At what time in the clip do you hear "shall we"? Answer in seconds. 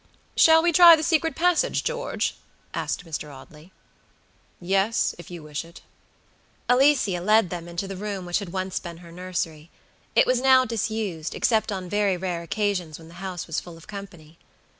0.35-0.71